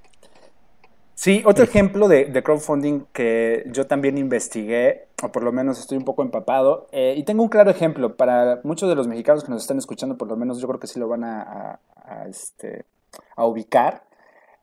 [1.23, 6.05] Sí, otro ejemplo de, crowdfunding que yo también investigué, o por lo menos estoy un
[6.05, 8.17] poco empapado, eh, y tengo un claro ejemplo.
[8.17, 10.89] Para muchos de los mexicanos que nos están escuchando, por lo menos yo creo que
[10.89, 11.79] sí lo van a,
[12.29, 12.87] este,
[13.37, 14.03] a ubicar,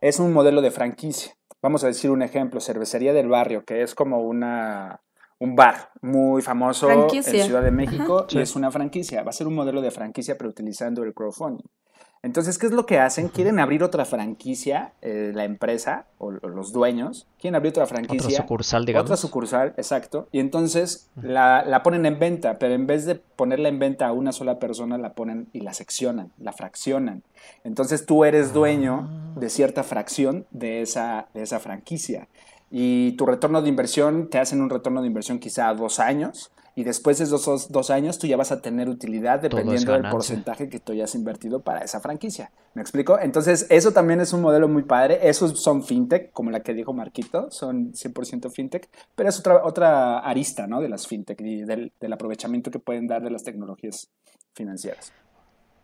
[0.01, 1.33] es un modelo de franquicia.
[1.61, 4.99] Vamos a decir un ejemplo, Cervecería del Barrio, que es como una,
[5.39, 9.23] un bar muy famoso en Ciudad de México y es una franquicia.
[9.23, 11.63] Va a ser un modelo de franquicia, pero utilizando el crowdfunding.
[12.21, 13.29] Entonces, ¿qué es lo que hacen?
[13.29, 18.27] Quieren abrir otra franquicia, eh, la empresa o, los dueños, quieren abrir otra franquicia.
[18.27, 19.05] Otra sucursal, digamos.
[19.05, 20.27] Otra sucursal, exacto.
[20.33, 24.11] Y entonces la, la, ponen en venta, pero en vez de ponerla en venta a
[24.11, 27.23] una sola persona, la ponen y la seccionan, la fraccionan.
[27.63, 29.39] Entonces tú eres dueño ah.
[29.39, 32.27] de cierta fracción de esa, de esa franquicia.
[32.69, 36.51] Y tu retorno de inversión, te hacen un retorno de inversión quizá a dos años
[36.79, 40.69] y después de esos dos, años tú ya vas a tener utilidad dependiendo del porcentaje
[40.69, 42.53] que tú hayas invertido para esa franquicia.
[42.73, 43.19] ¿Me explico?
[43.19, 45.19] Entonces, eso también es un modelo muy padre.
[45.23, 50.19] Esos son fintech, como la que dijo Marquito, son 100% fintech, pero es otra, otra
[50.19, 50.79] arista ¿no?
[50.79, 54.09] de las fintech y del, aprovechamiento que pueden dar de las tecnologías
[54.53, 55.11] financieras.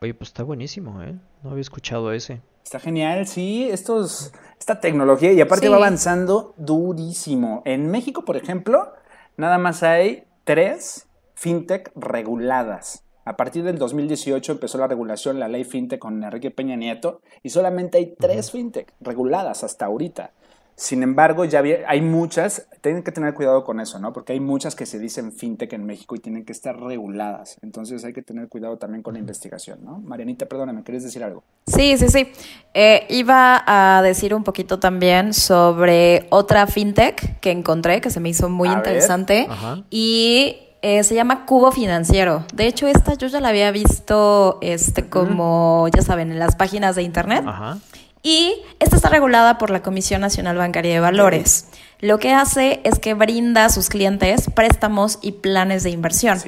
[0.02, 1.14] Oye, pues está buenísimo, ¿eh?
[1.44, 2.42] No había escuchado ese.
[2.64, 7.64] Está genial, sí, estos, esta tecnología y aparte va avanzando durísimo.
[7.66, 8.94] En México, por ejemplo,
[9.36, 13.04] nada más hay tres fintech reguladas.
[13.26, 17.50] A partir del 2018 empezó la regulación, la ley fintech con Enrique Peña Nieto, y
[17.50, 20.34] solamente hay tres fintech reguladas hasta ahorita.
[20.78, 24.12] Sin embargo, ya hay muchas, tienen que tener cuidado con eso, ¿no?
[24.12, 27.58] Porque hay muchas que se dicen fintech en México y tienen que estar reguladas.
[27.62, 30.00] Entonces hay que tener cuidado también con la investigación, ¿no?
[30.00, 31.44] Marianita, perdóname, ¿quieres decir algo?
[31.66, 32.28] Sí, sí, sí.
[32.74, 38.28] Eh, iba a decir un poquito también sobre otra fintech que encontré, que se me
[38.28, 39.48] hizo muy interesante.
[39.90, 42.44] Y eh, se llama Cubo Financiero.
[42.54, 46.98] De hecho, esta yo ya la había visto este, como, ya saben, en las páginas
[46.98, 47.46] de internet.
[47.48, 47.78] Ajá.
[48.26, 51.68] Y esta está regulada por la Comisión Nacional Bancaria de Valores.
[52.00, 56.40] Lo que hace es que brinda a sus clientes préstamos y planes de inversión.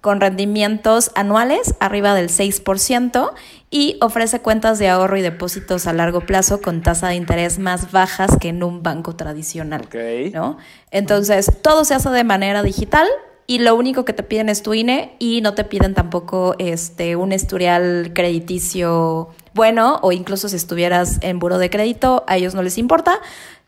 [0.00, 3.32] con rendimientos anuales arriba del 6%
[3.70, 7.90] y ofrece cuentas de ahorro y depósitos a largo plazo con tasa de interés más
[7.90, 9.88] bajas que en un banco tradicional.
[10.32, 10.58] ¿no?
[10.92, 13.08] Entonces, todo se hace de manera digital
[13.48, 17.16] y lo único que te piden es tu INE y no te piden tampoco este,
[17.16, 22.62] un historial crediticio bueno o incluso si estuvieras en buro de crédito, a ellos no
[22.62, 23.18] les importa,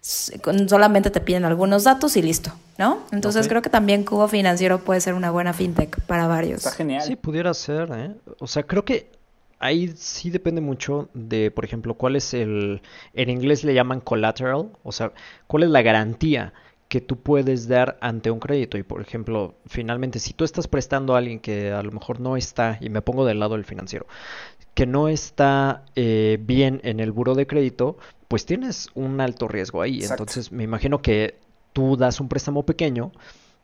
[0.00, 3.00] solamente te piden algunos datos y listo, ¿no?
[3.10, 6.58] Entonces creo que también Cubo Financiero puede ser una buena fintech para varios.
[6.58, 7.02] Está genial.
[7.02, 8.14] Sí, pudiera ser, ¿eh?
[8.38, 9.10] O sea, creo que
[9.58, 12.80] ahí sí depende mucho de, por ejemplo, cuál es el,
[13.14, 15.12] en inglés le llaman collateral, o sea,
[15.48, 16.52] cuál es la garantía
[16.88, 18.78] que tú puedes dar ante un crédito.
[18.78, 22.36] Y por ejemplo, finalmente, si tú estás prestando a alguien que a lo mejor no
[22.36, 24.06] está, y me pongo del lado del financiero,
[24.74, 29.82] que no está eh, bien en el buro de crédito, pues tienes un alto riesgo
[29.82, 30.04] ahí.
[30.04, 31.36] Entonces me imagino que
[31.72, 33.12] tú das un préstamo pequeño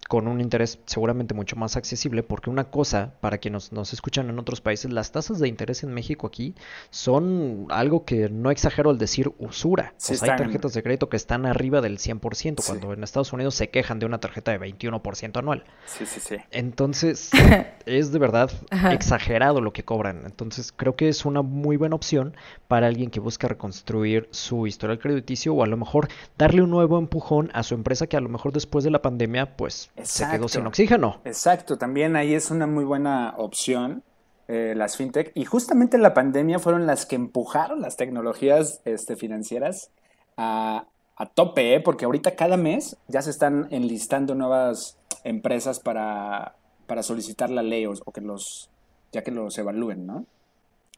[0.08, 4.38] con un interés seguramente mucho más accesible, porque una cosa, para quienes nos, escuchan en
[4.38, 6.54] otros países, las tasas de interés en México aquí
[6.90, 9.94] son algo que no exagero al decir usura.
[10.08, 13.98] hay tarjetas de crédito que están arriba del 100%, cuando en Estados Unidos se quejan
[13.98, 15.64] de una tarjeta de 21% anual.
[15.86, 16.36] Sí, sí, sí.
[16.50, 17.30] Entonces,
[17.86, 18.50] es de verdad
[18.90, 20.22] exagerado lo que cobran.
[20.24, 22.36] Entonces, creo que es una muy buena opción
[22.68, 26.98] para alguien que busca reconstruir su historial crediticio o a lo mejor darle un nuevo
[26.98, 30.48] empujón a su empresa que a lo mejor después de la pandemia, pues se quedó
[30.48, 31.20] sin oxígeno.
[31.24, 34.02] Exacto, también ahí es una muy buena opción.
[34.46, 39.16] Eh, las fintech y justamente en la pandemia fueron las que empujaron las tecnologías este,
[39.16, 39.90] financieras
[40.36, 40.86] a,
[41.34, 41.80] tope, ¿eh?
[41.80, 47.86] porque ahorita cada mes ya se están enlistando nuevas empresas para, para solicitar la ley
[47.86, 48.68] o, que los
[49.12, 50.26] ya que los evalúen, ¿no?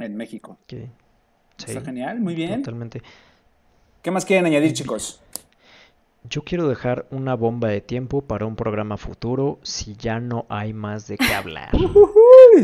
[0.00, 0.58] En México.
[0.66, 0.88] Sí.
[1.58, 2.62] Está genial, muy bien.
[2.62, 3.02] Totalmente.
[4.02, 5.20] ¿Qué más quieren añadir, chicos?
[6.28, 10.72] Yo quiero dejar una bomba de tiempo para un programa futuro si ya no hay
[10.72, 11.70] más de qué hablar.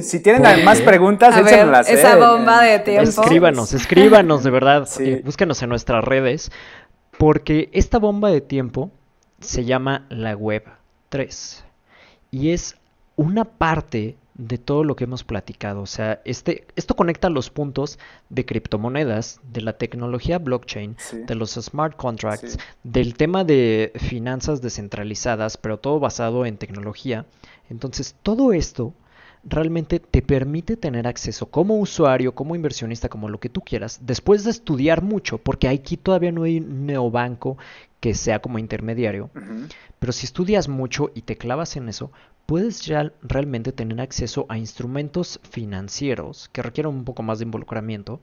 [0.02, 1.88] si tienen más preguntas, échenlas.
[1.88, 2.20] Esa ¿eh?
[2.20, 3.02] bomba de tiempo.
[3.02, 4.88] Escríbanos, escríbanos de verdad.
[5.00, 6.50] Eh, búscanos en nuestras redes.
[7.18, 8.90] Porque esta bomba de tiempo
[9.40, 10.64] se llama la Web
[11.10, 11.64] 3.
[12.30, 12.76] Y es
[13.16, 15.82] una parte de todo lo que hemos platicado.
[15.82, 21.52] O sea, este, esto conecta los puntos de criptomonedas, de la tecnología blockchain, de los
[21.52, 27.26] smart contracts, del tema de finanzas descentralizadas, pero todo basado en tecnología.
[27.68, 28.94] Entonces, todo esto
[29.44, 34.44] realmente te permite tener acceso como usuario, como inversionista, como lo que tú quieras, después
[34.44, 37.58] de estudiar mucho, porque aquí todavía no hay un neobanco
[38.00, 39.30] que sea como intermediario,
[39.98, 42.10] pero si estudias mucho y te clavas en eso,
[42.46, 48.20] puedes ya realmente tener acceso a instrumentos financieros que requieren un poco más de involucramiento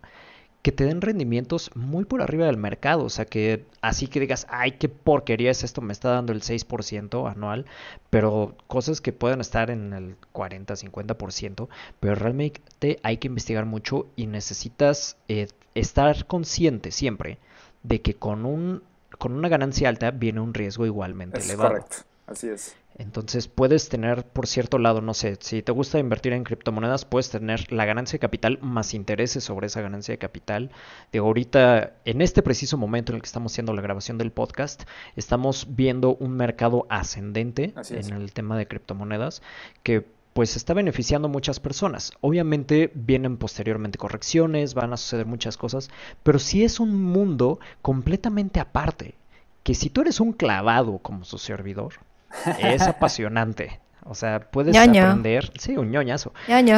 [0.62, 3.04] que te den rendimientos muy por arriba del mercado.
[3.04, 6.42] O sea, que así que digas, ay, qué porquería es esto, me está dando el
[6.42, 7.66] 6% anual,
[8.10, 11.68] pero cosas que pueden estar en el 40, 50%,
[12.00, 17.38] pero realmente hay que investigar mucho y necesitas eh, estar consciente siempre
[17.84, 18.84] de que con, un,
[19.18, 21.70] con una ganancia alta viene un riesgo igualmente elevado.
[21.70, 22.76] Correcto, así es.
[23.00, 27.30] Entonces puedes tener, por cierto lado, no sé, si te gusta invertir en criptomonedas, puedes
[27.30, 30.70] tener la ganancia de capital más intereses sobre esa ganancia de capital.
[31.14, 34.84] De ahorita, en este preciso momento en el que estamos haciendo la grabación del podcast,
[35.16, 39.42] estamos viendo un mercado ascendente en el tema de criptomonedas
[39.82, 42.12] que pues está beneficiando a muchas personas.
[42.20, 45.90] Obviamente vienen posteriormente correcciones, van a suceder muchas cosas,
[46.22, 49.16] pero sí es un mundo completamente aparte,
[49.64, 51.94] que si tú eres un clavado como su servidor,
[52.60, 53.80] es apasionante.
[54.06, 56.34] O sea, puedes aprender, sí, un ñoñazo.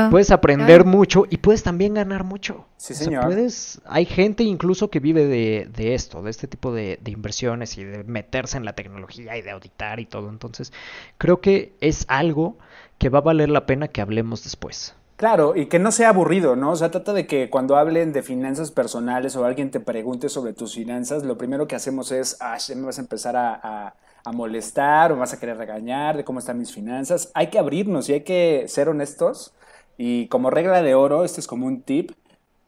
[0.10, 2.66] Puedes aprender mucho y puedes también ganar mucho.
[2.76, 3.24] Sí, señor.
[3.26, 7.78] puedes, hay gente incluso que vive de, de esto, de este tipo de, de, inversiones
[7.78, 10.30] y de meterse en la tecnología y de auditar y todo.
[10.30, 10.74] Entonces,
[11.18, 12.58] creo que es algo
[12.98, 14.96] que va a valer la pena que hablemos después.
[15.16, 16.72] Claro, y que no sea aburrido, ¿no?
[16.72, 20.52] O sea, trata de que cuando hablen de finanzas personales o alguien te pregunte sobre
[20.52, 23.94] tus finanzas, lo primero que hacemos es, ah, ya me vas a empezar a a
[24.32, 27.32] molestar o vas a querer regañar de cómo están mis finanzas.
[27.34, 29.54] Hay que abrirnos y hay que ser honestos.
[29.98, 32.12] Y como regla de oro, este es como un tip.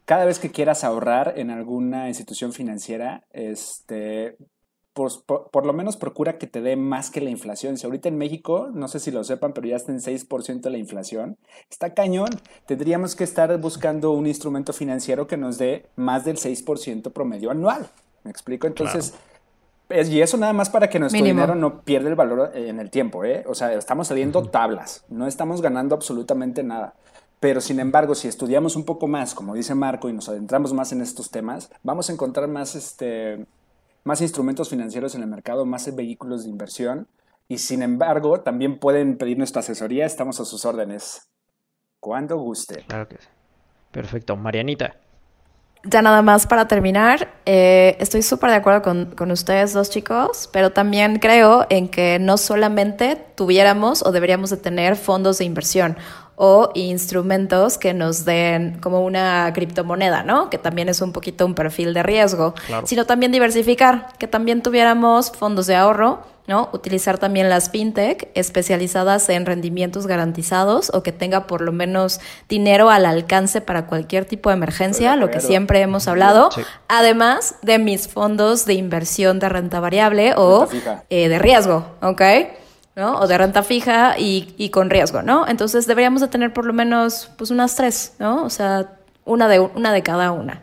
[0.04, 4.36] Cada vez que quieras ahorrar en alguna institución financiera, este,
[4.94, 7.76] pues, por, lo menos procura que te dé más que la inflación.
[7.76, 10.78] Si ahorita en México, no sé si lo sepan, pero ya está en 6% la
[10.78, 11.36] inflación,
[11.70, 12.30] está cañón.
[12.66, 17.90] Tendríamos que estar buscando un instrumento financiero que nos dé más del 6% promedio anual.
[18.22, 18.66] ¿Me explico?
[18.66, 19.14] Entonces
[20.02, 22.90] y eso nada más para que nuestro dinero no pierda el valor eh, en el
[22.90, 23.44] tiempo, ¿eh?
[23.46, 26.94] O sea, estamos saliendo tablas, no estamos ganando absolutamente nada.
[27.40, 30.92] Pero sin embargo, si estudiamos un poco más, como dice Marco, y nos adentramos más
[30.92, 33.46] en estos temas, vamos a encontrar más, este,
[34.02, 37.06] más instrumentos financieros en el mercado, más vehículos de inversión.
[37.46, 41.28] Y sin embargo, también pueden pedir nuestra asesoría, estamos a sus órdenes.
[42.00, 42.84] Cuando guste.
[42.88, 43.28] Claro que sí.
[43.90, 44.36] Perfecto.
[44.36, 44.96] Marianita
[45.84, 50.48] ya nada más para terminar, eh, estoy súper de acuerdo con, con, ustedes dos chicos,
[50.52, 55.96] pero también creo en que no solamente tuviéramos o deberíamos de tener fondos de inversión
[56.36, 60.50] o instrumentos que nos den como una criptomoneda, ¿no?
[60.50, 65.30] Que también es un poquito un perfil de riesgo, sino también diversificar, que también tuviéramos
[65.30, 66.68] fondos de ahorro, ¿no?
[66.72, 72.90] Utilizar también las fintech especializadas en rendimientos garantizados o que tenga por lo menos dinero
[72.90, 76.50] al alcance para cualquier tipo de emergencia, lo que siempre hemos hablado,
[76.88, 80.68] además de mis fondos de inversión de renta variable o
[81.08, 82.22] eh, de riesgo, ¿ok?
[82.96, 83.18] ¿no?
[83.18, 85.48] O de renta fija y, y, con riesgo, ¿no?
[85.48, 88.44] Entonces deberíamos de tener por lo menos pues unas tres, ¿no?
[88.44, 88.92] O sea,
[89.24, 90.62] una de, una de cada una.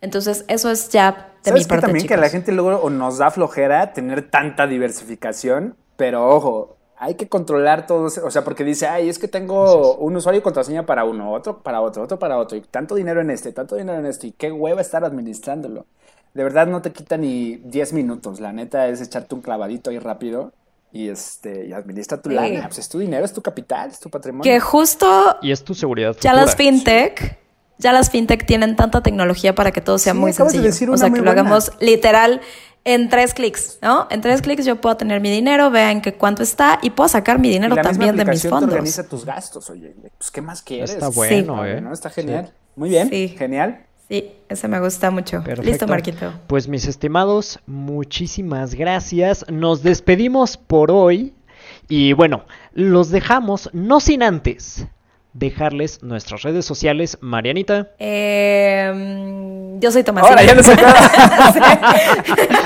[0.00, 3.92] Entonces eso es ya de mi parte, también que la gente luego nos da flojera
[3.92, 9.18] tener tanta diversificación, pero ojo, hay que controlar todo, o sea, porque dice, ay, es
[9.18, 12.60] que tengo un usuario y contraseña para uno, otro para otro, otro para otro, y
[12.60, 15.86] tanto dinero en este, tanto dinero en este, y qué hueva estar administrándolo.
[16.34, 19.98] De verdad no te quita ni 10 minutos, la neta es echarte un clavadito ahí
[19.98, 20.52] rápido
[20.92, 22.66] y este y administra tu lana.
[22.66, 24.42] Pues es tu dinero, es tu capital, es tu patrimonio.
[24.42, 25.36] Que justo.
[25.42, 26.16] Y es tu seguridad.
[26.20, 27.39] Ya las fintech.
[27.80, 30.92] Ya las fintech tienen tanta tecnología para que todo sea muy sencillo.
[30.92, 32.42] o sea, que lo hagamos literal
[32.84, 34.06] en tres clics, ¿no?
[34.10, 37.38] En tres clics yo puedo tener mi dinero, vean que cuánto está y puedo sacar
[37.38, 38.68] mi dinero también de mis fondos.
[38.68, 39.94] Te organiza tus gastos, oye.
[40.18, 40.90] Pues, ¿qué más quieres?
[40.90, 41.82] Está bueno, ¿eh?
[41.92, 42.52] Está genial.
[42.76, 43.08] Muy bien.
[43.10, 43.86] Genial.
[44.08, 45.42] Sí, ese me gusta mucho.
[45.62, 46.32] Listo, Marquito.
[46.48, 49.46] Pues mis estimados, muchísimas gracias.
[49.48, 51.34] Nos despedimos por hoy.
[51.88, 54.86] Y bueno, los dejamos, no sin antes
[55.32, 57.18] dejarles nuestras redes sociales.
[57.20, 57.88] Marianita.
[57.98, 60.24] Eh, yo soy Tomás.
[60.24, 60.62] Ahora ya no,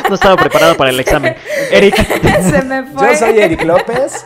[0.08, 1.34] no estaba preparada para el examen.
[1.70, 1.96] Eric.
[2.42, 3.12] Se me fue.
[3.12, 4.24] Yo soy Eric López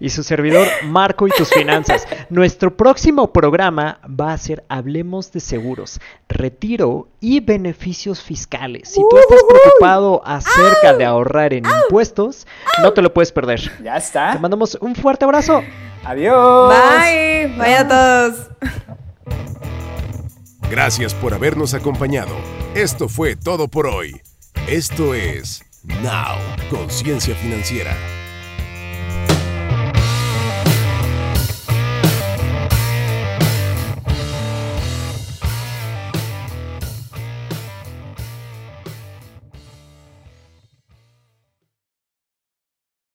[0.00, 2.06] y su servidor Marco y tus finanzas.
[2.28, 8.88] Nuestro próximo programa va a ser Hablemos de seguros, retiro y beneficios fiscales.
[8.88, 12.46] Si tú estás preocupado acerca de ahorrar en impuestos,
[12.82, 13.60] no te lo puedes perder.
[13.82, 14.32] Ya está.
[14.32, 15.62] Te mandamos un fuerte abrazo.
[16.04, 16.74] Adiós.
[16.74, 17.54] Bye.
[17.56, 18.48] Bye a todos.
[20.70, 22.34] Gracias por habernos acompañado.
[22.74, 24.20] Esto fue todo por hoy.
[24.66, 26.38] Esto es Now,
[26.70, 27.94] Conciencia Financiera.